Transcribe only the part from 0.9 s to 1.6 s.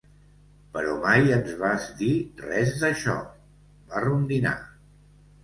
mai ens en